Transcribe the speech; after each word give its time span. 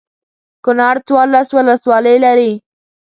کنړ 0.65 0.95
څوارلس 1.07 1.47
ولسوالۍ 1.55 2.15
لري. 2.25 2.51